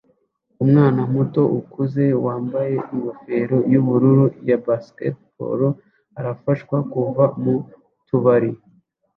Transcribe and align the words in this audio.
Umwana 0.63 1.01
muto 1.13 1.41
ukuze 1.59 2.05
wambaye 2.25 2.75
ingofero 2.93 3.57
yubururu 3.71 4.25
ya 4.47 4.57
baseball 4.65 5.61
arafashwa 6.19 6.77
kuva 6.91 7.25
mu 7.43 7.55
tubari 8.07 8.51